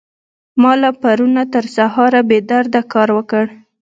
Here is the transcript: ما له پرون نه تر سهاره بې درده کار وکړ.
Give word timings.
ما 0.61 0.71
له 0.81 0.89
پرون 1.01 1.31
نه 1.37 1.43
تر 1.53 1.65
سهاره 1.75 2.21
بې 2.29 2.39
درده 2.49 2.81
کار 2.93 3.09
وکړ. 3.17 3.45